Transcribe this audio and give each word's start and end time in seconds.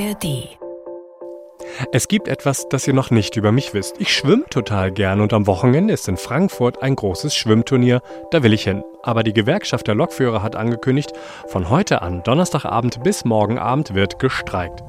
ARD 0.00 0.59
es 1.92 2.08
gibt 2.08 2.28
etwas, 2.28 2.68
das 2.68 2.86
ihr 2.86 2.94
noch 2.94 3.10
nicht 3.10 3.36
über 3.36 3.52
mich 3.52 3.74
wisst. 3.74 3.96
Ich 3.98 4.14
schwimme 4.14 4.44
total 4.50 4.90
gern 4.90 5.20
und 5.20 5.32
am 5.32 5.46
Wochenende 5.46 5.94
ist 5.94 6.08
in 6.08 6.16
Frankfurt 6.16 6.82
ein 6.82 6.94
großes 6.94 7.34
Schwimmturnier. 7.34 8.02
Da 8.30 8.42
will 8.42 8.52
ich 8.52 8.64
hin. 8.64 8.82
Aber 9.02 9.22
die 9.22 9.32
Gewerkschaft 9.32 9.86
der 9.86 9.94
Lokführer 9.94 10.42
hat 10.42 10.56
angekündigt, 10.56 11.12
von 11.46 11.70
heute 11.70 12.02
an, 12.02 12.22
Donnerstagabend 12.22 13.02
bis 13.02 13.24
morgen 13.24 13.58
Abend, 13.58 13.94
wird 13.94 14.18
gestreikt. 14.18 14.82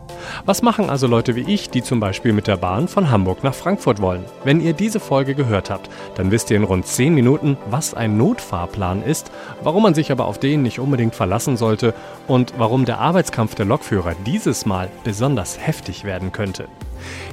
Was 0.46 0.62
machen 0.62 0.90
also 0.90 1.08
Leute 1.08 1.36
wie 1.36 1.52
ich, 1.52 1.70
die 1.70 1.82
zum 1.82 2.02
Beispiel 2.02 2.34
mit 2.34 2.48
der 2.48 2.58
Bahn 2.58 2.90
von 2.90 3.10
Hamburg 3.10 3.44
nach 3.44 3.54
Frankfurt 3.54 4.02
wollen? 4.02 4.26
Wenn 4.44 4.60
ihr 4.60 4.74
diese 4.74 5.00
Folge 5.00 5.34
gehört 5.34 5.70
habt, 5.70 5.90
dann 6.16 6.30
wisst 6.30 6.52
ihr 6.52 6.58
in 6.58 6.66
rund 6.66 6.86
10 6.86 7.14
Minuten, 7.14 7.58
was 7.70 7.94
ein 7.94 8.18
Notfahrplan 8.18 9.02
ist, 9.04 9.32
warum 9.64 9.84
man 9.84 9.94
sich 9.94 10.12
aber 10.12 10.26
auf 10.26 10.40
den 10.40 10.62
nicht 10.62 10.80
unbedingt 10.80 11.16
verlassen 11.16 11.56
sollte 11.56 11.94
und 12.28 12.54
warum 12.58 12.84
der 12.84 13.00
Arbeitskampf 13.00 13.56
der 13.56 13.66
Lokführer 13.66 14.14
dieses 14.26 14.66
Mal 14.66 14.90
besonders 15.06 15.58
heftig 15.58 16.04
werden 16.04 16.34
könnte. 16.34 16.68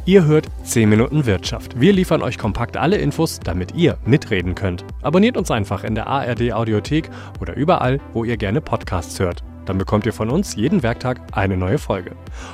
Ihr 0.05 0.25
hört 0.25 0.47
10 0.65 0.89
Minuten 0.89 1.27
Wirtschaft. 1.27 1.81
Wir 1.81 1.93
liefern 1.93 2.23
euch 2.23 2.39
kompakt 2.39 2.77
alle 2.77 2.97
Infos, 2.97 3.41
damit 3.41 3.75
ihr 3.75 3.99
mitreden 4.07 4.55
könnt. 4.55 4.85
Abonniert 5.03 5.37
uns 5.37 5.51
einfach 5.51 5.85
in 5.85 5.95
der 5.95 6.07
ARD 6.07 6.53
Audiothek 6.53 7.11
oder 7.41 7.55
überall, 7.55 8.01
wo 8.15 8.25
ihr 8.25 8.37
gerne 8.37 8.61
Podcasts 8.61 9.21
hört. 9.21 9.43
Dann 9.67 9.77
bekommt 9.77 10.07
ihr 10.07 10.15
von 10.15 10.31
uns 10.31 10.57
jeden 10.57 10.83
Werktag 10.83 11.21
eine 11.33 11.59
neue 11.59 11.77
Folge. 11.77 12.13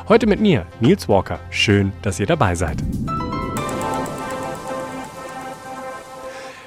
Heute 0.09 0.27
mit 0.27 0.41
mir, 0.41 0.67
Nils 0.81 1.09
Walker. 1.09 1.39
Schön, 1.51 1.93
dass 2.03 2.19
ihr 2.19 2.27
dabei 2.27 2.57
seid. 2.57 2.83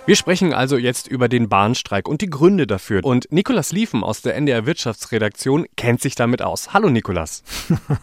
Wir 0.07 0.15
sprechen 0.15 0.53
also 0.53 0.77
jetzt 0.77 1.09
über 1.09 1.27
den 1.27 1.49
Bahnstreik 1.49 2.07
und 2.07 2.21
die 2.21 2.29
Gründe 2.29 2.65
dafür. 2.65 3.03
Und 3.03 3.29
Nikolas 3.29 3.73
Liefen 3.73 4.05
aus 4.05 4.21
der 4.21 4.37
NDR 4.37 4.65
Wirtschaftsredaktion 4.65 5.65
kennt 5.75 5.99
sich 6.01 6.15
damit 6.15 6.41
aus. 6.41 6.71
Hallo 6.71 6.89
Nikolas. 6.89 7.43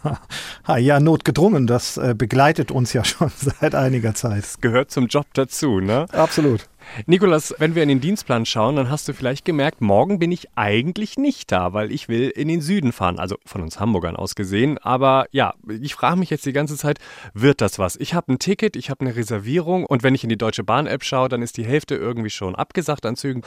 ja, 0.77 0.99
notgedrungen. 0.99 1.65
Das 1.65 1.97
äh, 1.97 2.13
begleitet 2.15 2.69
uns 2.69 2.93
ja 2.93 3.03
schon 3.03 3.31
seit 3.35 3.73
einiger 3.73 4.13
Zeit. 4.13 4.43
Das 4.43 4.61
gehört 4.61 4.91
zum 4.91 5.07
Job 5.07 5.25
dazu, 5.33 5.79
ne? 5.79 6.05
Absolut. 6.11 6.69
Nikolas, 7.05 7.53
wenn 7.59 7.75
wir 7.75 7.83
in 7.83 7.89
den 7.89 8.01
Dienstplan 8.01 8.45
schauen, 8.45 8.75
dann 8.75 8.89
hast 8.89 9.07
du 9.07 9.13
vielleicht 9.13 9.45
gemerkt, 9.45 9.81
morgen 9.81 10.19
bin 10.19 10.31
ich 10.31 10.47
eigentlich 10.55 11.17
nicht 11.17 11.51
da, 11.51 11.73
weil 11.73 11.91
ich 11.91 12.09
will 12.09 12.29
in 12.29 12.47
den 12.47 12.61
Süden 12.61 12.91
fahren, 12.91 13.19
also 13.19 13.37
von 13.45 13.61
uns 13.61 13.79
Hamburgern 13.79 14.15
aus 14.15 14.35
gesehen. 14.35 14.77
Aber 14.79 15.27
ja, 15.31 15.53
ich 15.67 15.95
frage 15.95 16.17
mich 16.17 16.29
jetzt 16.29 16.45
die 16.45 16.53
ganze 16.53 16.77
Zeit, 16.77 16.99
wird 17.33 17.61
das 17.61 17.79
was? 17.79 17.95
Ich 17.97 18.13
habe 18.13 18.33
ein 18.33 18.39
Ticket, 18.39 18.75
ich 18.75 18.89
habe 18.89 19.01
eine 19.01 19.15
Reservierung 19.15 19.85
und 19.85 20.03
wenn 20.03 20.15
ich 20.15 20.23
in 20.23 20.29
die 20.29 20.37
Deutsche 20.37 20.63
Bahn-App 20.63 21.03
schaue, 21.03 21.29
dann 21.29 21.41
ist 21.41 21.57
die 21.57 21.65
Hälfte 21.65 21.95
irgendwie 21.95 22.29
schon 22.29 22.55
abgesagt 22.55 23.05
an 23.05 23.15
Zügen. 23.15 23.41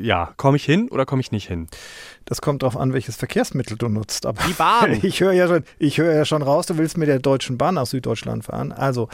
Ja, 0.00 0.32
komme 0.36 0.56
ich 0.56 0.64
hin 0.64 0.88
oder 0.88 1.06
komme 1.06 1.20
ich 1.20 1.32
nicht 1.32 1.48
hin? 1.48 1.68
Das 2.24 2.40
kommt 2.40 2.62
darauf 2.62 2.76
an, 2.76 2.92
welches 2.92 3.16
Verkehrsmittel 3.16 3.76
du 3.76 3.88
nutzt. 3.88 4.26
Aber 4.26 4.42
die 4.46 4.52
Bahn. 4.52 4.98
ich 5.02 5.20
höre 5.20 5.32
ja, 5.32 5.46
schon, 5.48 5.64
hör 5.78 6.14
ja 6.14 6.24
schon 6.24 6.42
raus, 6.42 6.66
du 6.66 6.76
willst 6.78 6.98
mit 6.98 7.08
der 7.08 7.18
Deutschen 7.18 7.58
Bahn 7.58 7.74
nach 7.74 7.86
Süddeutschland 7.86 8.44
fahren. 8.44 8.72
Also, 8.72 9.08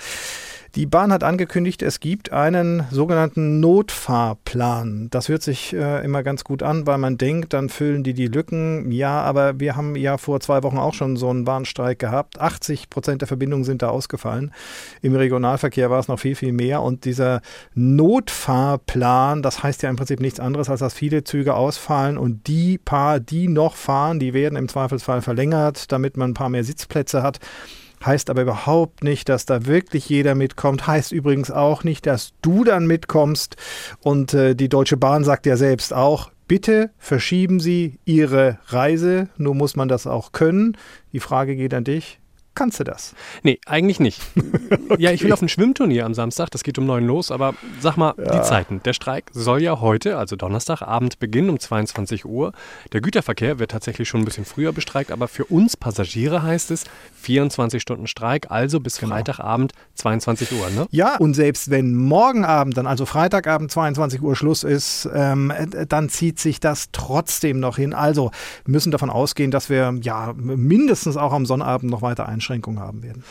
die 0.75 0.87
Bahn 0.87 1.13
hat 1.13 1.23
angekündigt, 1.23 1.83
es 1.83 2.01
gibt 2.01 2.33
einen 2.33 2.85
sogenannten 2.91 3.61
Notfahrplan. 3.61 5.09
Das 5.11 5.29
hört 5.29 5.43
sich 5.43 5.75
äh, 5.75 6.03
immer 6.03 6.23
ganz 6.23 6.45
gut 6.45 6.63
an, 6.63 6.87
weil 6.87 6.97
man 6.97 7.19
denkt, 7.19 7.53
dann 7.53 7.69
füllen 7.69 8.03
die 8.03 8.15
die 8.15 8.29
Lücken. 8.29 8.91
Ja, 8.91 9.21
aber 9.21 9.61
wir 9.61 9.77
haben 9.77 9.97
ja 9.97 10.17
vor 10.17 10.41
zwei 10.41 10.63
Wochen 10.63 10.79
auch 10.79 10.95
schon 10.95 11.17
so 11.17 11.29
einen 11.29 11.45
Bahnstreik 11.45 11.99
gehabt. 11.99 12.41
80 12.41 12.89
Prozent 12.89 13.21
der 13.21 13.29
Verbindungen 13.29 13.65
sind 13.65 13.83
da 13.83 13.91
ausgefallen. 13.91 14.51
Im 15.03 15.15
Regionalverkehr 15.15 15.91
war 15.91 16.01
es 16.01 16.09
noch 16.09 16.19
viel, 16.19 16.37
viel 16.37 16.53
mehr. 16.53 16.81
Und 16.81 17.05
dieser 17.05 17.43
Notfahrplan, 17.75 19.43
das 19.43 19.63
heißt 19.63 19.83
ja 19.83 19.91
im 19.91 19.97
Prinzip 19.97 20.21
nichts 20.21 20.41
anderes, 20.41 20.71
als 20.71 20.81
dass 20.81 20.95
viele 20.95 21.23
Züge 21.23 21.55
ausfallen 21.55 22.17
und 22.17 22.47
die 22.47 22.79
paar, 22.79 23.21
die 23.21 23.47
noch 23.47 23.77
fahren, 23.77 24.19
die 24.19 24.33
werden 24.33 24.57
im 24.57 24.69
Zweifelsfall 24.69 25.21
verlängert, 25.21 25.93
damit 25.93 26.17
man 26.17 26.31
ein 26.31 26.35
paar 26.35 26.49
mehr 26.49 26.65
Sitzplätze 26.65 27.23
hat 27.23 27.41
heißt 28.07 28.31
aber 28.31 28.43
überhaupt 28.43 29.05
nicht, 29.05 29.29
dass 29.29 29.47
da 29.47 29.67
wirklich 29.67 30.09
jeder 30.09 30.35
mitkommt, 30.35 30.87
heißt 30.87 31.13
übrigens 31.13 31.51
auch 31.51 31.85
nicht, 31.85 32.07
dass 32.07 32.33
du 32.43 32.65
dann 32.65 32.87
mitkommst. 32.87 33.57
Und 34.01 34.35
äh, 34.35 34.55
die 34.55 34.69
Deutsche 34.69 34.97
Bahn 34.97 35.25
sagt 35.25 35.47
ja 35.47 35.57
selbst 35.57 35.93
auch, 35.93 36.31
bitte 36.49 36.91
verschieben 36.99 37.61
Sie 37.61 37.99
Ihre 38.05 38.59
Reise, 38.67 39.29
nur 39.37 39.55
muss 39.55 39.77
man 39.77 39.89
das 39.89 40.07
auch 40.07 40.33
können. 40.33 40.77
Die 41.13 41.21
Frage 41.21 41.57
geht 41.57 41.75
an 41.75 41.85
dich. 41.85 42.22
Kannst 42.55 42.79
du 42.81 42.85
das? 42.85 43.15
Nee, 43.43 43.59
eigentlich 43.67 43.99
nicht. 44.01 44.21
okay. 44.37 44.97
Ja, 45.03 45.11
ich 45.11 45.25
will 45.25 45.33
auf 45.33 45.41
ein 45.41 45.49
Schwimmturnier 45.49 46.05
am 46.05 46.13
Samstag, 46.13 46.51
das 46.51 46.63
geht 46.63 46.79
um 46.79 46.85
neun 46.85 47.07
los, 47.07 47.31
aber 47.31 47.55
sag 47.81 47.97
mal 47.97 48.15
ja. 48.19 48.37
die 48.37 48.43
Zeiten. 48.43 48.83
Der 48.85 48.93
Streik 48.93 49.31
soll 49.33 49.63
ja 49.63 49.81
heute, 49.81 50.19
also 50.19 50.37
Donnerstagabend, 50.37 51.19
beginnen 51.19 51.49
um 51.49 51.59
22 51.59 52.27
Uhr. 52.27 52.53
Der 52.93 53.01
Güterverkehr 53.01 53.59
wird 53.59 53.71
tatsächlich 53.71 54.09
schon 54.09 54.21
ein 54.21 54.25
bisschen 54.27 54.45
früher 54.45 54.73
bestreikt, 54.73 55.11
aber 55.11 55.29
für 55.29 55.47
uns 55.47 55.77
Passagiere 55.79 56.43
heißt 56.43 56.71
es 56.71 56.85
24 57.23 57.81
Stunden 57.81 58.07
Streik, 58.07 58.51
also 58.51 58.81
bis 58.81 58.99
genau. 58.99 59.15
Freitagabend 59.15 59.73
22 59.95 60.53
Uhr, 60.53 60.71
ne? 60.71 60.87
Ja, 60.91 61.17
und 61.17 61.35
selbst 61.35 61.71
wenn 61.71 61.95
morgen 61.95 62.45
Abend, 62.45 62.77
dann 62.77 62.87
also 62.87 63.07
Freitagabend 63.07 63.71
22 63.71 64.21
Uhr 64.21 64.37
Schluss 64.37 64.63
ist, 64.63 65.09
ähm, 65.15 65.53
dann 65.89 66.11
zieht 66.11 66.39
sich 66.39 66.61
das 66.61 66.91
trotzdem 66.93 67.61
noch 67.61 67.77
hin. 67.77 67.95
Also 67.95 68.31
müssen 68.67 68.93
davon 68.93 69.09
ausgehen, 69.09 69.51
dass 69.51 69.71
wir 69.71 69.95
ja 70.03 70.35
mindestens 70.37 71.17
auch 71.17 71.33
am 71.33 71.47
Sonnabend 71.47 71.91
noch 71.91 72.03
weiter 72.03 72.29
einsteigen. 72.29 72.42
Einschränkungen 72.43 72.81
haben 72.81 73.03
werden. 73.03 73.23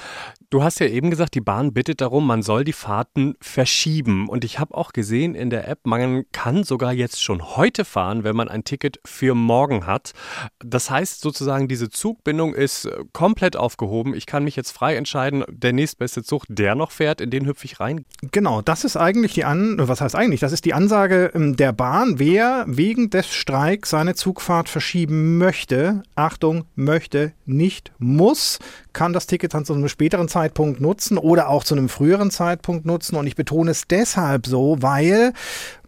Du 0.50 0.64
hast 0.64 0.80
ja 0.80 0.88
eben 0.88 1.10
gesagt, 1.10 1.36
die 1.36 1.42
Bahn 1.42 1.74
bittet 1.74 2.02
darum, 2.02 2.28
man 2.28 2.42
soll 2.42 2.64
die 2.64 2.74
Fahrten 2.74 3.36
verschieben. 3.40 4.28
Und 4.28 4.44
ich 4.44 4.60
habe 4.60 4.76
auch 4.76 4.92
gesehen 4.92 5.36
in 5.36 5.50
der 5.50 5.68
App, 5.68 5.80
man 5.86 6.26
kann 6.32 6.64
sogar 6.64 6.92
jetzt 6.94 7.22
schon 7.22 7.56
heute 7.56 7.86
fahren, 7.86 8.24
wenn 8.24 8.36
man 8.36 8.50
ein 8.50 8.64
Ticket 8.64 9.00
für 9.06 9.34
morgen 9.34 9.86
hat. 9.86 10.12
Das 10.60 10.90
heißt 10.90 11.22
sozusagen, 11.22 11.68
diese 11.68 11.90
Zugbindung 11.90 12.54
ist 12.54 12.86
äh, 12.86 13.04
komplett 13.14 13.56
aufgehoben. 13.56 14.14
Ich 14.14 14.26
kann 14.26 14.44
mich 14.44 14.56
jetzt 14.56 14.72
frei 14.72 14.96
entscheiden, 14.96 15.44
der 15.50 15.74
nächstbeste 15.74 16.24
Zug, 16.24 16.46
der 16.50 16.76
noch 16.76 16.92
fährt, 16.92 17.22
in 17.22 17.30
den 17.30 17.46
hüpfe 17.46 17.66
ich 17.66 17.80
rein. 17.80 18.06
Genau, 18.32 18.62
das 18.62 18.84
ist 18.84 18.98
eigentlich 18.98 19.34
die 19.34 19.46
An, 19.46 19.78
was 19.80 20.02
heißt 20.02 20.16
eigentlich? 20.16 20.42
Das 20.42 20.52
ist 20.52 20.66
die 20.66 20.74
Ansage 20.74 21.32
ähm, 21.34 21.56
der 21.56 21.72
Bahn, 21.72 22.20
wer 22.20 22.66
wegen 22.68 23.10
des 23.10 23.28
Streiks 23.34 23.90
seine 23.90 24.16
Zugfahrt 24.16 24.70
verschieben 24.70 25.38
möchte. 25.38 26.04
Achtung, 26.16 26.66
möchte, 26.76 27.34
nicht 27.46 27.92
muss, 28.00 28.60
kann 29.02 29.14
das 29.14 29.26
Ticket 29.26 29.56
dann 29.56 29.66
zu 29.66 29.74
einem 29.74 29.90
späteren 29.90 30.28
Zeitpunkt 30.28 30.80
nutzen 30.80 31.18
oder 31.18 31.50
auch 31.50 31.64
zu 31.64 31.74
einem 31.74 31.90
früheren 31.90 32.30
Zeitpunkt 32.30 32.86
nutzen. 32.86 33.16
Und 33.16 33.26
ich 33.26 33.36
betone 33.36 33.72
es 33.72 33.88
deshalb 33.88 34.46
so, 34.46 34.78
weil 34.80 35.34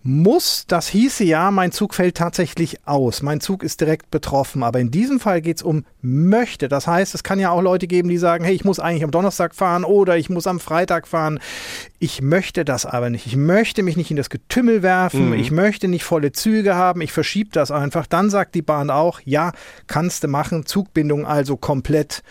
muss, 0.02 0.66
das 0.68 0.88
hieße 0.88 1.24
ja, 1.24 1.52
mein 1.52 1.72
Zug 1.72 1.94
fällt 1.94 2.18
tatsächlich 2.18 2.88
aus. 2.88 3.22
Mein 3.22 3.40
Zug 3.40 3.62
ist 3.62 3.82
direkt 3.82 4.10
betroffen. 4.10 4.64
Aber 4.64 4.80
in 4.80 4.90
diesem 4.90 5.20
Fall 5.20 5.42
geht 5.42 5.58
es 5.58 5.62
um 5.62 5.86
möchte. 6.02 6.70
Das 6.70 6.88
heißt, 6.88 7.14
es 7.14 7.22
kann 7.22 7.40
ja 7.40 7.52
auch 7.52 7.62
Leute 7.62 7.86
geben, 7.86 8.10
die 8.10 8.18
sagen, 8.18 8.44
hey, 8.46 8.56
ich 8.56 8.66
muss 8.66 8.80
eigentlich 8.80 9.04
am 9.04 9.12
Donnerstag 9.12 9.54
fahren 9.54 9.84
oder 9.84 10.18
ich 10.18 10.32
muss 10.32 10.48
am 10.48 10.60
Freitag 10.60 11.08
fahren. 11.08 11.40
Ich 12.00 12.24
möchte 12.24 12.66
das 12.66 12.88
aber 12.88 13.12
nicht. 13.12 13.28
Ich 13.28 13.36
möchte 13.36 13.84
mich 13.84 13.96
nicht 13.96 14.10
in 14.10 14.18
das 14.18 14.32
Getümmel 14.32 14.82
werfen. 14.82 15.28
Mhm. 15.28 15.34
Ich 15.36 15.52
möchte 15.52 15.88
nicht 15.88 16.04
volle 16.04 16.32
Züge 16.32 16.74
haben. 16.74 17.02
Ich 17.02 17.12
verschiebe 17.12 17.52
das 17.54 17.70
einfach. 17.70 18.08
Dann 18.08 18.32
sagt 18.32 18.56
die 18.56 18.64
Bahn 18.64 18.90
auch, 18.90 19.20
ja, 19.24 19.52
kannst 19.86 20.24
du 20.24 20.28
machen. 20.30 20.66
Zugbindung 20.66 21.28
also 21.28 21.58
komplett 21.58 22.24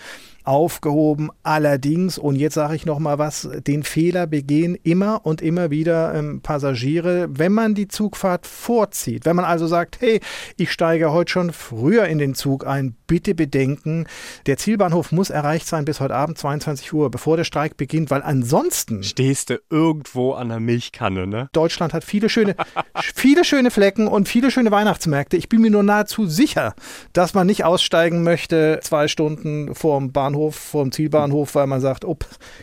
aufgehoben. 0.45 1.31
Allerdings, 1.43 2.19
und 2.19 2.37
jetzt 2.37 2.55
sage 2.55 2.75
ich 2.75 2.87
noch 2.87 2.99
mal 2.99 3.19
was, 3.19 3.49
den 3.67 3.83
Fehler 3.83 4.27
begehen 4.27 4.77
immer 4.83 5.25
und 5.25 5.43
immer 5.43 5.71
wieder 5.71 6.15
ähm, 6.15 6.41
Passagiere, 6.41 7.29
wenn 7.31 7.53
man 7.53 7.75
die 7.75 7.89
Zugfahrt 7.89 8.47
vorzieht. 8.47 9.25
Wenn 9.25 9.37
man 9.37 9.45
also 9.45 9.67
sagt, 9.67 10.01
hey, 10.01 10.21
ich 10.57 10.73
steige 10.73 11.13
heute 11.13 11.31
schon 11.31 11.53
früher 11.53 12.07
in 12.07 12.19
den 12.19 12.35
Zug 12.35 12.67
ein, 12.67 12.97
bitte 13.07 13.35
bedenken, 13.35 14.07
der 14.47 14.57
Zielbahnhof 14.57 15.13
muss 15.13 15.31
erreicht 15.31 15.67
sein 15.67 15.85
bis 15.85 16.01
heute 16.01 16.15
Abend 16.15 16.39
22 16.39 16.93
Uhr, 16.93 17.11
bevor 17.11 17.37
der 17.37 17.45
Streik 17.45 17.77
beginnt, 17.77 18.11
weil 18.11 18.23
ansonsten 18.23 19.03
stehst 19.03 19.51
du 19.51 19.61
irgendwo 19.71 20.33
an 20.33 20.49
der 20.49 20.61
Milchkanne, 20.61 21.27
ne? 21.27 21.49
Deutschland 21.53 21.93
hat 21.93 22.05
viele 22.05 22.29
schöne, 22.29 22.57
viele 23.15 23.45
schöne 23.45 23.71
Flecken 23.71 24.09
und 24.09 24.29
viele 24.29 24.51
schöne 24.51 24.71
Weihnachtsmärkte. 24.71 25.37
Ich 25.37 25.49
bin 25.49 25.61
mir 25.61 25.71
nur 25.71 25.83
nahezu 25.83 26.27
sicher, 26.27 26.75
dass 27.13 27.35
man 27.35 27.47
nicht 27.47 27.65
aussteigen 27.65 28.23
möchte 28.23 28.81
zwei 28.83 29.09
Stunden 29.09 29.75
vor 29.75 29.99
dem 29.99 30.13
Bahnhof 30.33 30.43
Bahnhof, 30.43 30.55
vom 30.55 30.93
Zielbahnhof, 30.93 31.55
weil 31.55 31.67
man 31.67 31.81
sagt, 31.81 32.05
oh, 32.05 32.17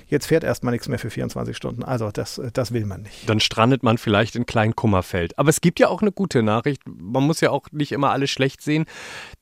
jetzt 0.08 0.26
fährt 0.26 0.44
erstmal 0.44 0.72
nichts 0.72 0.88
mehr 0.88 1.00
für 1.00 1.10
24 1.10 1.56
Stunden. 1.56 1.84
Also 1.84 2.10
das, 2.12 2.42
das 2.54 2.74
will 2.74 2.86
man 2.86 3.04
nicht. 3.04 3.30
Dann 3.30 3.40
strandet 3.40 3.84
man 3.84 3.98
vielleicht 3.98 4.36
in 4.36 4.46
Kleinkummerfeld. 4.46 5.38
Aber 5.38 5.50
es 5.50 5.62
gibt 5.62 5.80
ja 5.80 5.88
auch 5.88 6.02
eine 6.02 6.12
gute 6.12 6.42
Nachricht. 6.42 6.82
Man 6.86 7.24
muss 7.24 7.42
ja 7.42 7.52
auch 7.52 7.68
nicht 7.72 7.92
immer 7.92 8.12
alles 8.12 8.32
schlecht 8.32 8.62
sehen. 8.62 8.86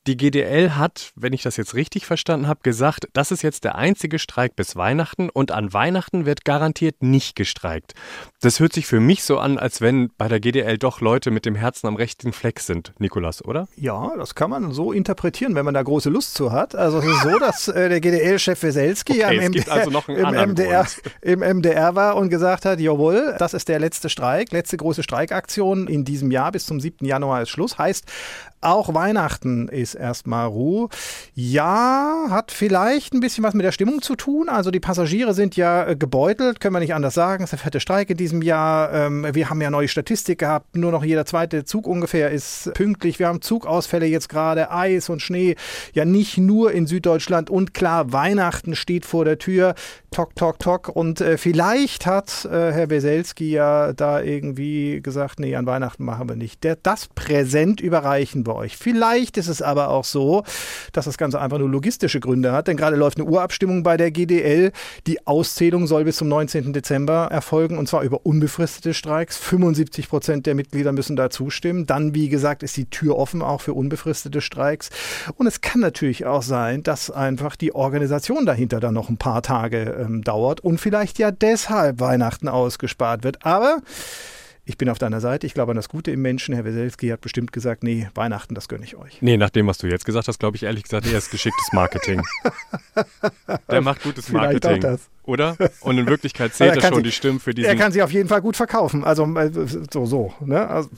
Die 0.06 0.16
GDL 0.16 0.76
hat, 0.76 1.12
wenn 1.16 1.32
ich 1.32 1.42
das 1.42 1.56
jetzt 1.56 1.74
richtig 1.74 2.06
verstanden 2.06 2.48
habe, 2.48 2.60
gesagt, 2.62 3.08
das 3.12 3.30
ist 3.30 3.42
jetzt 3.42 3.64
der 3.64 3.76
einzige 3.76 4.18
Streik 4.18 4.56
bis 4.56 4.76
Weihnachten 4.76 5.30
und 5.30 5.50
an 5.50 5.72
Weihnachten 5.72 6.26
wird 6.26 6.44
garantiert 6.44 7.02
nicht 7.02 7.34
gestreikt. 7.34 7.94
Das 8.40 8.60
hört 8.60 8.72
sich 8.72 8.86
für 8.86 9.00
mich 9.00 9.22
so 9.24 9.38
an, 9.38 9.58
als 9.58 9.80
wenn 9.80 10.10
bei 10.16 10.28
der 10.28 10.40
GDL 10.40 10.78
doch 10.78 11.00
Leute 11.00 11.30
mit 11.30 11.46
dem 11.46 11.54
Herzen 11.54 11.86
am 11.86 11.96
rechten 11.96 12.32
Fleck 12.32 12.60
sind, 12.60 12.92
Nikolas, 12.98 13.44
oder? 13.44 13.68
Ja, 13.76 14.12
das 14.16 14.34
kann 14.34 14.50
man 14.50 14.72
so 14.72 14.92
interpretieren, 14.92 15.54
wenn 15.54 15.64
man 15.64 15.74
da 15.74 15.82
große 15.82 16.10
Lust 16.10 16.34
zu 16.34 16.52
hat. 16.52 16.74
Also 16.74 16.98
es 16.98 17.06
ist 17.06 17.22
so, 17.22 17.38
dass 17.38 17.68
äh, 17.68 17.88
der 17.88 18.00
GDL 18.00 18.17
RTL-Chef 18.18 18.62
Weselski 18.62 19.24
okay, 19.24 19.36
im, 19.36 19.52
MDR, 19.52 19.72
also 19.72 20.02
im, 20.08 20.50
MDR, 20.50 20.86
im, 21.22 21.40
MDR, 21.40 21.94
war 21.94 22.16
und 22.16 22.28
gesagt 22.28 22.64
hat, 22.64 22.80
jawohl, 22.80 23.34
das 23.38 23.54
ist 23.54 23.68
der 23.68 23.78
letzte 23.78 24.08
Streik, 24.08 24.52
letzte 24.52 24.76
große 24.76 25.02
Streikaktion 25.02 25.86
in 25.88 26.04
diesem 26.04 26.30
Jahr 26.30 26.52
bis 26.52 26.66
zum 26.66 26.80
7. 26.80 27.04
Januar 27.06 27.42
ist 27.42 27.50
Schluss. 27.50 27.78
Heißt, 27.78 28.04
auch 28.60 28.92
Weihnachten 28.92 29.68
ist 29.68 29.94
erstmal 29.94 30.48
Ruhe. 30.48 30.88
Ja, 31.34 32.26
hat 32.28 32.50
vielleicht 32.50 33.14
ein 33.14 33.20
bisschen 33.20 33.44
was 33.44 33.54
mit 33.54 33.64
der 33.64 33.70
Stimmung 33.70 34.02
zu 34.02 34.16
tun. 34.16 34.48
Also 34.48 34.72
die 34.72 34.80
Passagiere 34.80 35.32
sind 35.32 35.56
ja 35.56 35.86
äh, 35.86 35.96
gebeutelt, 35.96 36.58
können 36.58 36.74
wir 36.74 36.80
nicht 36.80 36.94
anders 36.94 37.14
sagen. 37.14 37.44
Es 37.44 37.48
ist 37.48 37.52
der 37.52 37.58
fette 37.60 37.80
Streik 37.80 38.10
in 38.10 38.16
diesem 38.16 38.42
Jahr. 38.42 38.92
Ähm, 38.92 39.26
wir 39.32 39.48
haben 39.48 39.60
ja 39.60 39.70
neue 39.70 39.86
Statistik 39.86 40.40
gehabt. 40.40 40.76
Nur 40.76 40.90
noch 40.90 41.04
jeder 41.04 41.24
zweite 41.24 41.64
Zug 41.64 41.86
ungefähr 41.86 42.30
ist 42.30 42.72
pünktlich. 42.74 43.20
Wir 43.20 43.28
haben 43.28 43.42
Zugausfälle 43.42 44.06
jetzt 44.06 44.28
gerade, 44.28 44.72
Eis 44.72 45.08
und 45.08 45.22
Schnee. 45.22 45.54
Ja, 45.94 46.04
nicht 46.04 46.36
nur 46.38 46.72
in 46.72 46.86
Süddeutschland. 46.88 47.50
Und 47.50 47.74
klar, 47.74 48.07
Weihnachten 48.12 48.74
steht 48.74 49.06
vor 49.06 49.24
der 49.24 49.38
Tür. 49.38 49.74
Tok, 50.10 50.34
tok, 50.36 50.58
tok. 50.58 50.88
Und 50.88 51.20
äh, 51.20 51.38
vielleicht 51.38 52.06
hat 52.06 52.44
äh, 52.44 52.72
Herr 52.72 52.90
Weselski 52.90 53.50
ja 53.50 53.92
da 53.92 54.20
irgendwie 54.20 55.00
gesagt, 55.02 55.40
nee, 55.40 55.54
an 55.54 55.66
Weihnachten 55.66 56.04
machen 56.04 56.28
wir 56.28 56.36
nicht. 56.36 56.64
Der, 56.64 56.76
das 56.76 57.08
Präsent 57.08 57.80
überreichen 57.80 58.46
wir 58.46 58.54
euch. 58.54 58.76
Vielleicht 58.76 59.36
ist 59.36 59.48
es 59.48 59.62
aber 59.62 59.88
auch 59.88 60.04
so, 60.04 60.44
dass 60.92 61.04
das 61.04 61.18
Ganze 61.18 61.40
einfach 61.40 61.58
nur 61.58 61.68
logistische 61.68 62.20
Gründe 62.20 62.52
hat, 62.52 62.68
denn 62.68 62.76
gerade 62.76 62.96
läuft 62.96 63.18
eine 63.18 63.28
Urabstimmung 63.28 63.82
bei 63.82 63.96
der 63.96 64.10
GDL. 64.10 64.72
Die 65.06 65.26
Auszählung 65.26 65.86
soll 65.86 66.04
bis 66.04 66.16
zum 66.16 66.28
19. 66.28 66.72
Dezember 66.72 67.28
erfolgen 67.30 67.78
und 67.78 67.88
zwar 67.88 68.02
über 68.02 68.24
unbefristete 68.24 68.94
Streiks. 68.94 69.36
75 69.36 70.08
Prozent 70.08 70.46
der 70.46 70.54
Mitglieder 70.54 70.92
müssen 70.92 71.16
da 71.16 71.30
zustimmen. 71.30 71.86
Dann, 71.86 72.14
wie 72.14 72.28
gesagt, 72.28 72.62
ist 72.62 72.76
die 72.76 72.88
Tür 72.88 73.16
offen 73.16 73.42
auch 73.42 73.60
für 73.60 73.74
unbefristete 73.74 74.40
Streiks. 74.40 74.90
Und 75.36 75.46
es 75.46 75.60
kann 75.60 75.80
natürlich 75.80 76.26
auch 76.26 76.42
sein, 76.42 76.82
dass 76.82 77.10
einfach 77.10 77.56
die 77.56 77.74
Organisation 77.74 77.97
dahinter 78.46 78.80
dann 78.80 78.94
noch 78.94 79.08
ein 79.08 79.16
paar 79.16 79.42
Tage 79.42 79.96
ähm, 80.00 80.22
dauert 80.22 80.60
und 80.60 80.78
vielleicht 80.78 81.18
ja 81.18 81.30
deshalb 81.30 82.00
Weihnachten 82.00 82.48
ausgespart 82.48 83.24
wird. 83.24 83.44
Aber 83.44 83.78
ich 84.64 84.76
bin 84.76 84.90
auf 84.90 84.98
deiner 84.98 85.20
Seite. 85.20 85.46
Ich 85.46 85.54
glaube 85.54 85.72
an 85.72 85.76
das 85.76 85.88
Gute 85.88 86.10
im 86.10 86.20
Menschen. 86.20 86.54
Herr 86.54 86.64
Weselski 86.64 87.08
hat 87.08 87.22
bestimmt 87.22 87.52
gesagt, 87.52 87.82
nee, 87.82 88.08
Weihnachten, 88.14 88.54
das 88.54 88.68
gönne 88.68 88.84
ich 88.84 88.96
euch. 88.96 89.22
Nee, 89.22 89.38
nach 89.38 89.50
dem, 89.50 89.66
was 89.66 89.78
du 89.78 89.86
jetzt 89.86 90.04
gesagt 90.04 90.28
hast, 90.28 90.38
glaube 90.38 90.56
ich 90.56 90.64
ehrlich 90.64 90.82
gesagt, 90.82 91.06
er 91.06 91.16
ist 91.16 91.30
geschicktes 91.30 91.72
Marketing. 91.72 92.22
Der 93.70 93.80
macht 93.80 94.02
gutes 94.02 94.30
Marketing. 94.30 94.98
Oder? 95.28 95.56
Und 95.82 95.98
in 95.98 96.06
Wirklichkeit 96.06 96.54
zählt 96.54 96.76
er, 96.76 96.82
er 96.82 96.88
schon 96.88 97.02
die 97.02 97.12
Stimmen 97.12 97.38
für 97.38 97.52
diesen. 97.52 97.68
Er 97.68 97.76
kann 97.76 97.92
sie 97.92 98.02
auf 98.02 98.10
jeden 98.10 98.30
Fall 98.30 98.40
gut 98.40 98.56
verkaufen. 98.56 99.04
Also 99.04 99.24
äh, 99.36 99.50
so, 99.92 100.06
so. 100.06 100.32
Ne? 100.40 100.66
Also, 100.66 100.88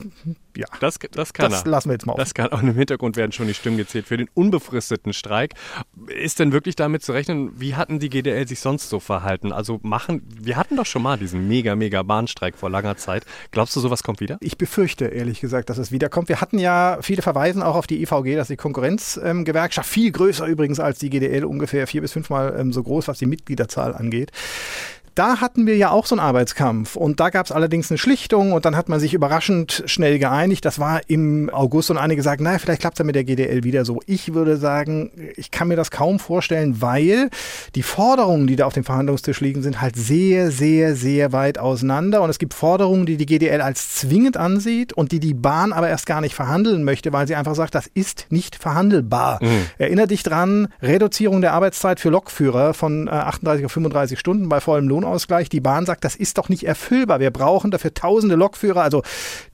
ja. 0.55 0.67
Das, 0.79 0.99
das 1.11 1.33
kann 1.33 1.51
das 1.51 1.63
er. 1.63 1.69
lassen 1.69 1.89
wir 1.89 1.93
jetzt 1.93 2.05
mal 2.05 2.13
auf. 2.13 2.19
Das 2.19 2.33
kann 2.33 2.47
auch 2.51 2.61
im 2.61 2.75
Hintergrund 2.75 3.17
werden 3.17 3.31
schon 3.31 3.47
die 3.47 3.53
Stimmen 3.53 3.77
gezählt 3.77 4.07
für 4.07 4.17
den 4.17 4.29
unbefristeten 4.33 5.11
Streik. 5.11 5.53
Ist 6.07 6.39
denn 6.39 6.53
wirklich 6.53 6.75
damit 6.75 7.03
zu 7.03 7.11
rechnen, 7.11 7.51
wie 7.59 7.75
hatten 7.75 7.99
die 7.99 8.09
GDL 8.09 8.47
sich 8.47 8.59
sonst 8.59 8.89
so 8.89 8.99
verhalten? 8.99 9.51
Also 9.51 9.79
machen, 9.83 10.21
wir 10.41 10.57
hatten 10.57 10.77
doch 10.77 10.85
schon 10.85 11.01
mal 11.01 11.17
diesen 11.17 11.47
mega, 11.47 11.75
mega 11.75 12.01
Bahnstreik 12.03 12.57
vor 12.57 12.69
langer 12.69 12.97
Zeit. 12.97 13.25
Glaubst 13.51 13.75
du, 13.75 13.79
sowas 13.81 14.03
kommt 14.03 14.21
wieder? 14.21 14.37
Ich 14.39 14.57
befürchte 14.57 15.05
ehrlich 15.05 15.41
gesagt, 15.41 15.69
dass 15.69 15.77
es 15.77 15.91
wiederkommt. 15.91 16.29
Wir 16.29 16.39
hatten 16.41 16.57
ja, 16.57 16.99
viele 17.01 17.21
verweisen 17.21 17.61
auch 17.61 17.75
auf 17.75 17.87
die 17.87 18.01
IVG, 18.01 18.35
dass 18.35 18.47
die 18.47 18.57
Konkurrenzgewerkschaft, 18.57 19.87
ähm, 19.87 19.91
viel 19.91 20.11
größer 20.11 20.45
übrigens 20.45 20.79
als 20.79 20.99
die 20.99 21.09
GDL, 21.09 21.43
ungefähr 21.43 21.87
vier 21.87 22.01
bis 22.01 22.13
fünfmal 22.13 22.55
ähm, 22.57 22.71
so 22.71 22.83
groß, 22.83 23.07
was 23.07 23.17
die 23.17 23.25
Mitgliederzahl 23.25 23.93
angeht. 23.93 24.20
geht. 24.21 24.31
Da 25.15 25.41
hatten 25.41 25.67
wir 25.67 25.75
ja 25.75 25.91
auch 25.91 26.05
so 26.05 26.15
einen 26.15 26.25
Arbeitskampf 26.25 26.95
und 26.95 27.19
da 27.19 27.29
gab 27.29 27.45
es 27.45 27.51
allerdings 27.51 27.91
eine 27.91 27.97
Schlichtung 27.97 28.53
und 28.53 28.65
dann 28.65 28.75
hat 28.75 28.89
man 28.89 28.99
sich 28.99 29.13
überraschend 29.13 29.83
schnell 29.85 30.19
geeinigt. 30.19 30.63
Das 30.63 30.79
war 30.79 31.01
im 31.07 31.49
August 31.49 31.91
und 31.91 31.97
einige 31.97 32.23
sagen, 32.23 32.43
naja, 32.43 32.59
vielleicht 32.59 32.81
klappt 32.81 32.95
es 32.95 32.99
ja 32.99 33.05
mit 33.05 33.15
der 33.15 33.23
GDL 33.23 33.63
wieder 33.63 33.83
so. 33.83 33.99
Ich 34.05 34.33
würde 34.33 34.57
sagen, 34.57 35.11
ich 35.35 35.51
kann 35.51 35.67
mir 35.67 35.75
das 35.75 35.91
kaum 35.91 36.19
vorstellen, 36.19 36.81
weil 36.81 37.29
die 37.75 37.83
Forderungen, 37.83 38.47
die 38.47 38.55
da 38.55 38.65
auf 38.65 38.73
dem 38.73 38.83
Verhandlungstisch 38.83 39.41
liegen, 39.41 39.61
sind 39.61 39.81
halt 39.81 39.95
sehr, 39.95 40.51
sehr, 40.51 40.95
sehr 40.95 41.33
weit 41.33 41.57
auseinander 41.57 42.21
und 42.21 42.29
es 42.29 42.39
gibt 42.39 42.53
Forderungen, 42.53 43.05
die 43.05 43.17
die 43.17 43.25
GDL 43.25 43.61
als 43.61 43.95
zwingend 43.95 44.37
ansieht 44.37 44.93
und 44.93 45.11
die 45.11 45.19
die 45.19 45.33
Bahn 45.33 45.73
aber 45.73 45.89
erst 45.89 46.05
gar 46.05 46.21
nicht 46.21 46.35
verhandeln 46.35 46.83
möchte, 46.83 47.11
weil 47.11 47.27
sie 47.27 47.35
einfach 47.35 47.55
sagt, 47.55 47.75
das 47.75 47.87
ist 47.93 48.27
nicht 48.29 48.55
verhandelbar. 48.55 49.39
Mhm. 49.41 49.65
Erinner 49.77 50.07
dich 50.07 50.23
dran, 50.23 50.69
Reduzierung 50.81 51.41
der 51.41 51.53
Arbeitszeit 51.53 51.99
für 51.99 52.09
Lokführer 52.09 52.73
von 52.73 53.09
38 53.09 53.65
auf 53.65 53.71
35 53.71 54.17
Stunden 54.19 54.47
bei 54.47 54.59
vollem 54.59 54.87
Lohn 54.87 55.03
Lohnausgleich. 55.11 55.49
Die 55.49 55.59
Bahn 55.59 55.85
sagt, 55.85 56.03
das 56.03 56.15
ist 56.15 56.37
doch 56.37 56.49
nicht 56.49 56.63
erfüllbar. 56.63 57.19
Wir 57.19 57.31
brauchen 57.31 57.71
dafür 57.71 57.93
tausende 57.93 58.35
Lokführer. 58.35 58.81
Also 58.81 59.03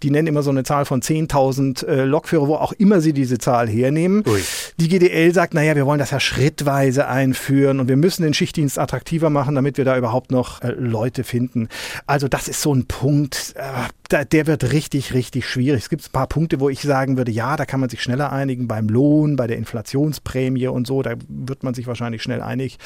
die 0.03 0.11
nennen 0.11 0.27
immer 0.27 0.43
so 0.43 0.51
eine 0.51 0.63
Zahl 0.63 0.85
von 0.85 1.01
10.000 1.01 1.85
äh, 1.85 2.03
Lokführer, 2.03 2.47
wo 2.47 2.55
auch 2.55 2.73
immer 2.73 3.01
sie 3.01 3.13
diese 3.13 3.37
Zahl 3.37 3.67
hernehmen. 3.67 4.23
Ui. 4.27 4.41
Die 4.79 4.87
GDL 4.87 5.33
sagt, 5.33 5.53
naja, 5.53 5.75
wir 5.75 5.85
wollen 5.85 5.99
das 5.99 6.11
ja 6.11 6.19
schrittweise 6.19 7.07
einführen 7.07 7.79
und 7.79 7.87
wir 7.87 7.97
müssen 7.97 8.23
den 8.23 8.33
Schichtdienst 8.33 8.77
attraktiver 8.77 9.29
machen, 9.29 9.55
damit 9.55 9.77
wir 9.77 9.85
da 9.85 9.97
überhaupt 9.97 10.31
noch 10.31 10.61
äh, 10.61 10.69
Leute 10.71 11.23
finden. 11.23 11.69
Also 12.05 12.27
das 12.27 12.47
ist 12.47 12.61
so 12.61 12.73
ein 12.73 12.85
Punkt, 12.85 13.53
äh, 13.55 13.61
der 14.09 14.47
wird 14.47 14.71
richtig, 14.71 15.13
richtig 15.13 15.47
schwierig. 15.47 15.83
Es 15.83 15.89
gibt 15.89 16.05
ein 16.05 16.11
paar 16.11 16.27
Punkte, 16.27 16.59
wo 16.59 16.69
ich 16.69 16.81
sagen 16.81 17.17
würde, 17.17 17.31
ja, 17.31 17.55
da 17.57 17.65
kann 17.65 17.79
man 17.79 17.89
sich 17.89 18.01
schneller 18.01 18.31
einigen 18.31 18.67
beim 18.67 18.87
Lohn, 18.89 19.35
bei 19.35 19.47
der 19.47 19.57
Inflationsprämie 19.57 20.67
und 20.67 20.87
so. 20.87 21.01
Da 21.01 21.15
wird 21.27 21.63
man 21.63 21.73
sich 21.73 21.87
wahrscheinlich 21.87 22.23
schnell 22.23 22.41
einig 22.41 22.79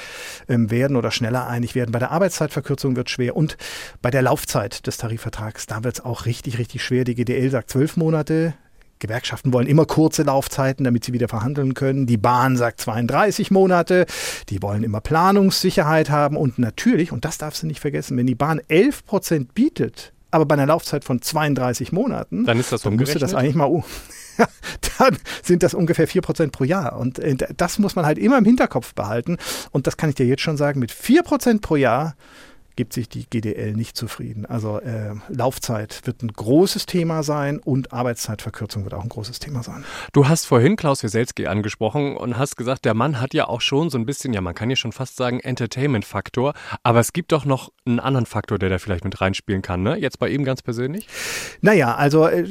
ähm, 0.48 0.70
werden 0.70 0.96
oder 0.96 1.12
schneller 1.12 1.48
einig 1.48 1.76
werden. 1.76 1.92
Bei 1.92 2.00
der 2.00 2.12
Arbeitszeit 2.12 2.52
Zeitverkürzung 2.52 2.96
wird 2.96 3.10
schwer. 3.10 3.36
Und 3.36 3.58
bei 4.02 4.12
der 4.12 4.22
Laufzeit 4.22 4.86
des 4.88 4.98
Tarifvertrags, 4.98 5.68
da 5.68 5.84
wird 5.84 6.00
es 6.00 6.06
auch 6.06 6.26
richtig, 6.26 6.58
richtig 6.58 6.84
schwer. 6.84 7.04
Die 7.04 7.16
GDL 7.16 7.50
sagt 7.50 7.70
zwölf 7.70 7.98
Monate. 7.98 8.54
Gewerkschaften 9.00 9.52
wollen 9.52 9.68
immer 9.68 9.86
kurze 9.86 10.24
Laufzeiten, 10.24 10.84
damit 10.84 11.04
sie 11.04 11.14
wieder 11.14 11.28
verhandeln 11.28 11.74
können. 11.74 12.06
Die 12.06 12.18
Bahn 12.18 12.56
sagt 12.56 12.82
32 12.82 13.50
Monate. 13.50 14.06
Die 14.50 14.62
wollen 14.62 14.84
immer 14.84 15.02
Planungssicherheit 15.02 16.10
haben. 16.10 16.38
Und 16.38 16.60
natürlich, 16.60 17.12
und 17.12 17.26
das 17.26 17.38
darfst 17.38 17.64
du 17.64 17.68
nicht 17.68 17.80
vergessen, 17.80 18.18
wenn 18.18 18.28
die 18.28 18.36
Bahn 18.36 18.62
11 18.68 19.06
Prozent 19.06 19.54
bietet, 19.54 20.14
aber 20.32 20.46
bei 20.46 20.54
einer 20.54 20.66
Laufzeit 20.66 21.04
von 21.04 21.22
32 21.22 21.92
Monaten, 21.92 22.46
dann 22.46 22.60
ist 22.60 22.72
das 22.72 22.82
dann 22.82 22.96
müsste 22.96 23.20
das 23.20 23.34
eigentlich 23.34 23.56
mal 23.56 23.84
dann 24.98 25.18
sind 25.44 25.64
das 25.64 25.74
ungefähr 25.74 26.08
4% 26.08 26.52
pro 26.52 26.64
Jahr. 26.64 26.98
Und 26.98 27.20
äh, 27.20 27.36
das 27.56 27.80
muss 27.80 27.96
man 27.96 28.06
halt 28.06 28.18
immer 28.18 28.38
im 28.38 28.46
Hinterkopf 28.46 28.94
behalten. 28.94 29.38
Und 29.72 29.88
das 29.88 29.98
kann 29.98 30.10
ich 30.10 30.16
dir 30.16 30.26
jetzt 30.26 30.42
schon 30.42 30.58
sagen, 30.58 30.80
mit 30.80 30.92
4% 30.92 31.62
pro 31.62 31.76
Jahr 31.76 32.16
gibt 32.76 32.94
sich 32.94 33.10
die 33.10 33.30
GDL 33.30 33.74
nicht 33.74 33.98
zufrieden. 33.98 34.46
Also 34.46 34.80
äh, 34.80 35.16
Laufzeit 35.30 36.02
wird 36.06 36.24
ein 36.24 36.32
großes 36.32 36.86
Thema 36.86 37.24
sein 37.24 37.60
und 37.60 37.94
Arbeitszeitverkürzung 37.94 38.84
wird 38.84 38.94
auch 38.94 39.04
ein 39.04 39.10
großes 39.10 39.40
Thema 39.40 39.64
sein. 39.64 39.84
Du 40.14 40.28
hast 40.28 40.46
vorhin 40.46 40.76
Klaus 40.76 41.04
Wieselski 41.04 41.48
angesprochen 41.48 42.18
und 42.18 42.38
hast 42.38 42.58
gesagt, 42.58 42.86
der 42.86 42.94
Mann 42.94 43.20
hat 43.20 43.34
ja 43.34 43.48
auch 43.48 43.62
schon 43.62 43.90
so 43.90 43.98
ein 43.98 44.06
bisschen, 44.06 44.34
ja 44.34 44.42
man 44.42 44.56
kann 44.56 44.70
ja 44.70 44.76
schon 44.76 44.92
fast 44.92 45.16
sagen, 45.16 45.40
Entertainment-Faktor, 45.40 46.54
aber 46.84 47.00
es 47.00 47.14
gibt 47.14 47.32
doch 47.32 47.46
noch 47.46 47.72
einen 47.86 48.00
anderen 48.00 48.26
Faktor, 48.26 48.60
der 48.60 48.70
da 48.70 48.78
vielleicht 48.78 49.04
mit 49.04 49.20
reinspielen 49.22 49.62
kann, 49.62 49.84
ne? 49.84 49.98
Jetzt 49.98 50.20
bei 50.20 50.30
ihm 50.30 50.44
ganz 50.44 50.62
persönlich? 50.62 51.08
Naja, 51.62 51.96
also 51.96 52.28
äh, 52.28 52.42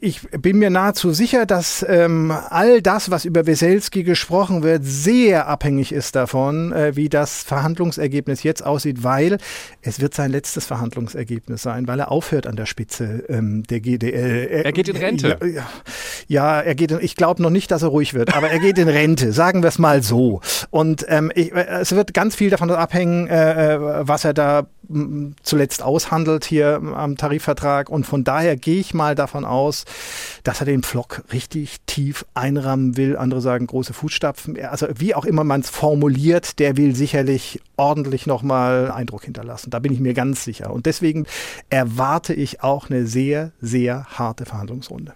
ich 0.00 0.22
bin 0.30 0.58
mir 0.58 0.70
nahezu 0.70 1.12
sicher, 1.12 1.46
dass 1.46 1.84
ähm, 1.88 2.32
all 2.48 2.82
das, 2.82 3.10
was 3.10 3.24
über 3.24 3.46
Wieselski 3.46 4.02
gesprochen 4.02 4.62
wird, 4.62 4.82
sehr 4.84 5.48
abhängig 5.48 5.92
ist 5.92 6.16
davon, 6.16 6.72
äh, 6.72 6.96
wie 6.96 7.08
das 7.08 7.42
Verhandlungsergebnis 7.42 8.42
jetzt 8.42 8.64
aussieht, 8.64 9.02
weil 9.02 9.38
es 9.82 10.00
wird 10.00 10.14
sein 10.14 10.30
letztes 10.30 10.66
Verhandlungsergebnis 10.66 11.62
sein, 11.62 11.88
weil 11.88 11.98
er 11.98 12.10
aufhört 12.10 12.46
an 12.46 12.56
der 12.56 12.66
Spitze 12.66 13.24
ähm, 13.28 13.62
der 13.64 13.80
GDL. 13.80 14.48
Er, 14.50 14.64
er, 14.66 14.72
geht 14.72 14.88
in 14.88 14.96
Rente. 14.96 15.38
Ja, 15.40 15.46
ja, 15.46 15.66
ja 16.28 16.60
er 16.60 16.74
geht. 16.74 16.90
In, 16.90 16.98
ich 17.00 17.16
glaube 17.16 17.42
noch 17.42 17.50
nicht, 17.50 17.70
dass 17.70 17.82
er 17.82 17.88
ruhig 17.88 18.14
wird, 18.14 18.34
aber 18.36 18.50
er 18.50 18.58
geht 18.58 18.78
in 18.78 18.88
Rente. 18.88 19.32
Sagen 19.40 19.62
wir 19.62 19.68
es 19.68 19.78
mal 19.78 20.02
so. 20.02 20.40
Und 20.70 21.06
ähm, 21.08 21.32
ich, 21.34 21.52
äh, 21.52 21.80
es 21.80 21.92
wird 21.92 22.14
ganz 22.14 22.36
viel 22.36 22.50
davon 22.50 22.70
abhängen, 22.70 23.26
äh, 23.28 23.74
äh 23.74 23.80
was 24.06 24.24
er 24.24 24.34
da 24.34 24.66
zuletzt 25.42 25.82
aushandelt 25.82 26.44
hier 26.44 26.80
am 26.94 27.16
Tarifvertrag. 27.16 27.88
Und 27.88 28.04
von 28.04 28.24
daher 28.24 28.56
gehe 28.56 28.80
ich 28.80 28.94
mal 28.94 29.14
davon 29.14 29.44
aus, 29.44 29.84
dass 30.42 30.60
er 30.60 30.66
den 30.66 30.82
Flock 30.82 31.22
richtig 31.32 31.76
tief 31.86 32.26
einrahmen 32.34 32.96
will. 32.96 33.16
Andere 33.16 33.40
sagen 33.40 33.66
große 33.66 33.92
Fußstapfen. 33.92 34.60
Also 34.64 34.88
wie 34.96 35.14
auch 35.14 35.24
immer 35.24 35.44
man 35.44 35.60
es 35.60 35.70
formuliert, 35.70 36.58
der 36.58 36.76
will 36.76 36.94
sicherlich 36.96 37.60
ordentlich 37.76 38.26
nochmal 38.26 38.90
Eindruck 38.90 39.24
hinterlassen. 39.24 39.69
Da 39.70 39.78
bin 39.78 39.92
ich 39.92 40.00
mir 40.00 40.14
ganz 40.14 40.44
sicher. 40.44 40.72
Und 40.72 40.86
deswegen 40.86 41.26
erwarte 41.68 42.34
ich 42.34 42.62
auch 42.62 42.90
eine 42.90 43.06
sehr, 43.06 43.52
sehr 43.60 44.04
harte 44.06 44.44
Verhandlungsrunde. 44.46 45.14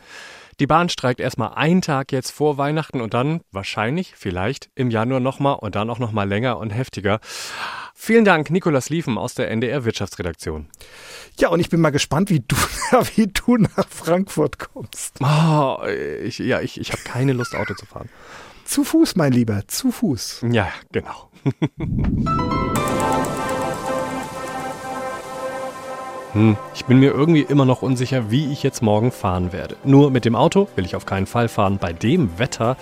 Die 0.60 0.66
Bahn 0.66 0.88
streikt 0.88 1.20
erstmal 1.20 1.54
einen 1.54 1.82
Tag 1.82 2.12
jetzt 2.12 2.30
vor 2.30 2.58
Weihnachten 2.58 3.00
und 3.00 3.12
dann 3.12 3.40
wahrscheinlich, 3.50 4.14
vielleicht 4.16 4.70
im 4.76 4.90
Januar 4.90 5.20
nochmal 5.20 5.56
und 5.56 5.74
dann 5.74 5.90
auch 5.90 5.98
nochmal 5.98 6.28
länger 6.28 6.58
und 6.58 6.70
heftiger. 6.70 7.18
Vielen 7.94 8.24
Dank, 8.24 8.50
Nikolas 8.50 8.88
Liefen 8.88 9.18
aus 9.18 9.34
der 9.34 9.50
NDR 9.50 9.84
Wirtschaftsredaktion. 9.84 10.68
Ja, 11.38 11.48
und 11.48 11.60
ich 11.60 11.70
bin 11.70 11.80
mal 11.80 11.90
gespannt, 11.90 12.30
wie 12.30 12.40
du, 12.40 12.56
wie 13.16 13.26
du 13.26 13.56
nach 13.56 13.88
Frankfurt 13.88 14.58
kommst. 14.58 15.16
Oh, 15.20 15.78
ich, 16.22 16.38
ja, 16.38 16.60
ich, 16.60 16.80
ich 16.80 16.92
habe 16.92 17.02
keine 17.02 17.32
Lust, 17.32 17.54
Auto 17.54 17.74
zu 17.74 17.86
fahren. 17.86 18.08
Zu 18.64 18.84
Fuß, 18.84 19.16
mein 19.16 19.32
Lieber, 19.32 19.66
zu 19.66 19.90
Fuß. 19.90 20.46
Ja, 20.50 20.68
genau. 20.92 21.30
Hm, 26.34 26.56
ich 26.74 26.84
bin 26.84 26.98
mir 26.98 27.12
irgendwie 27.12 27.42
immer 27.42 27.64
noch 27.64 27.82
unsicher, 27.82 28.30
wie 28.30 28.52
ich 28.52 28.62
jetzt 28.62 28.82
morgen 28.82 29.12
fahren 29.12 29.52
werde. 29.52 29.76
Nur 29.84 30.10
mit 30.10 30.24
dem 30.24 30.34
Auto 30.34 30.68
will 30.74 30.84
ich 30.84 30.96
auf 30.96 31.06
keinen 31.06 31.26
Fall 31.26 31.48
fahren. 31.48 31.78
Bei 31.80 31.92
dem 31.92 32.38
Wetter 32.38 32.76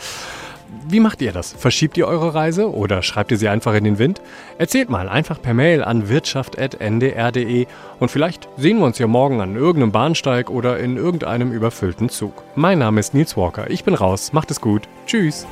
Wie 0.89 1.01
macht 1.01 1.21
ihr 1.21 1.33
das? 1.33 1.53
Verschiebt 1.53 1.99
ihr 1.99 2.07
eure 2.09 2.35
Reise 2.35 2.73
oder 2.73 3.03
schreibt 3.03 3.31
ihr 3.31 3.37
sie 3.37 3.49
einfach 3.49 3.75
in 3.75 3.85
den 3.85 3.99
Wind? 3.99 4.23
Erzählt 4.57 4.89
mal 4.89 5.07
einfach 5.09 5.41
per 5.41 5.53
Mail 5.53 5.85
an 5.85 6.09
wirtschaft.ndr.de 6.09 7.67
und 8.01 8.11
vielleicht 8.11 8.49
sehen 8.57 8.79
wir 8.79 8.87
uns 8.87 8.99
ja 8.99 9.07
morgen 9.07 9.43
an 9.43 9.55
irgendeinem 9.55 9.93
Bahnsteig 9.93 10.49
oder 10.49 10.79
in 10.79 10.97
irgendeinem 10.97 11.53
überfüllten 11.53 12.09
Zug. 12.09 12.43
Mein 12.57 12.79
Name 12.79 13.01
ist 13.01 13.13
Nils 13.13 13.37
Walker. 13.37 13.71
Ich 13.71 13.85
bin 13.85 13.95
raus. 13.95 14.33
Macht 14.33 14.51
es 14.51 14.63
gut. 14.63 14.89
Tschüss. 15.07 15.47